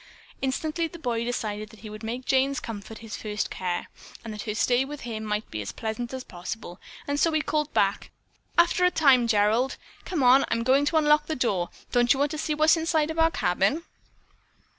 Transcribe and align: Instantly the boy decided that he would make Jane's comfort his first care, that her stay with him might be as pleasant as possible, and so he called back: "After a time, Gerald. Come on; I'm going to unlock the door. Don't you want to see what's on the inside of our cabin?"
Instantly 0.41 0.87
the 0.87 0.97
boy 0.97 1.23
decided 1.23 1.69
that 1.69 1.81
he 1.81 1.89
would 1.91 2.01
make 2.01 2.25
Jane's 2.25 2.59
comfort 2.59 2.97
his 3.05 3.15
first 3.15 3.51
care, 3.51 3.85
that 4.23 4.41
her 4.41 4.55
stay 4.55 4.83
with 4.83 5.01
him 5.01 5.23
might 5.23 5.47
be 5.51 5.61
as 5.61 5.71
pleasant 5.71 6.11
as 6.11 6.23
possible, 6.23 6.81
and 7.07 7.19
so 7.19 7.31
he 7.33 7.39
called 7.43 7.71
back: 7.75 8.09
"After 8.57 8.83
a 8.83 8.89
time, 8.89 9.27
Gerald. 9.27 9.77
Come 10.03 10.23
on; 10.23 10.43
I'm 10.47 10.63
going 10.63 10.85
to 10.85 10.97
unlock 10.97 11.27
the 11.27 11.35
door. 11.35 11.69
Don't 11.91 12.13
you 12.13 12.17
want 12.19 12.31
to 12.31 12.39
see 12.39 12.55
what's 12.55 12.75
on 12.75 12.79
the 12.79 12.81
inside 12.85 13.11
of 13.11 13.19
our 13.19 13.29
cabin?" 13.29 13.83